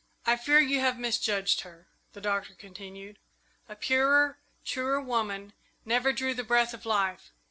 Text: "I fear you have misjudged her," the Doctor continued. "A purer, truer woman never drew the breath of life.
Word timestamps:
"I 0.25 0.35
fear 0.35 0.57
you 0.59 0.79
have 0.79 0.97
misjudged 0.97 1.61
her," 1.61 1.87
the 2.13 2.21
Doctor 2.21 2.55
continued. 2.55 3.19
"A 3.69 3.75
purer, 3.75 4.39
truer 4.65 4.99
woman 4.99 5.53
never 5.85 6.11
drew 6.11 6.33
the 6.33 6.43
breath 6.43 6.73
of 6.73 6.87
life. 6.87 7.31